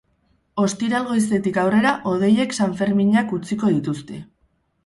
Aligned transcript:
Ostiral 0.61 1.03
goizetik 1.09 1.59
aurrera, 1.65 1.91
hodeiek 2.13 2.57
sanferminak 2.61 3.37
utziko 3.41 3.71
dituzte. 3.77 4.19